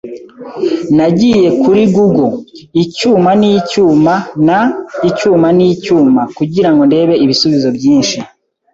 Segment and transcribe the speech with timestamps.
[0.97, 2.29] Nagiye kuri google
[2.83, 4.13] "icyuma n 'icyuma"
[4.47, 4.59] na
[5.09, 8.17] "icyuma n icyuma" kugirango ndebe ibisubizo byinshi.